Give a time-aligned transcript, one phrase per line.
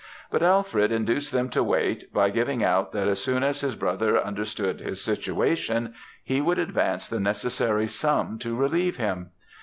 [0.31, 4.19] But Alfred induced them to wait, by giving out that as soon as his brother
[4.19, 5.93] understood his situation,
[6.23, 9.29] he would advance the necessary sum to relieve him.